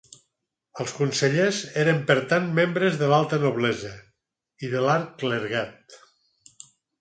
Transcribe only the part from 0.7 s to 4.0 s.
Els consellers eren, per tant, membres de l'alta noblesa